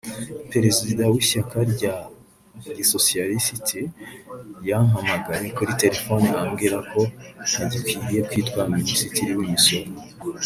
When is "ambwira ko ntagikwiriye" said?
6.43-8.21